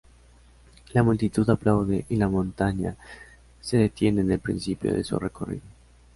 [0.93, 2.95] La multitud aplaude, y la montaña
[3.59, 5.61] se detiene en el principio de su recorrido.